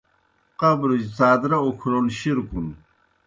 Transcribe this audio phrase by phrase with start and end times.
[0.59, 2.67] قبرُجیْ څادرہ اُکھلون شِرکُن۔